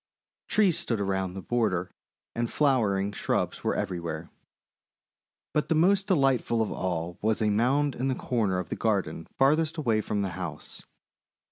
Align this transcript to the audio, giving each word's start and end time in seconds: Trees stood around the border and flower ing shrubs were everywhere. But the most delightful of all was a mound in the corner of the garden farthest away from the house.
Trees 0.47 0.79
stood 0.79 0.99
around 0.99 1.35
the 1.35 1.43
border 1.43 1.91
and 2.33 2.49
flower 2.51 2.97
ing 2.97 3.11
shrubs 3.11 3.63
were 3.63 3.75
everywhere. 3.75 4.31
But 5.53 5.69
the 5.69 5.75
most 5.75 6.07
delightful 6.07 6.59
of 6.59 6.71
all 6.71 7.19
was 7.21 7.39
a 7.39 7.51
mound 7.51 7.93
in 7.93 8.07
the 8.07 8.15
corner 8.15 8.57
of 8.57 8.69
the 8.69 8.75
garden 8.75 9.27
farthest 9.37 9.77
away 9.77 10.01
from 10.01 10.23
the 10.23 10.29
house. 10.29 10.87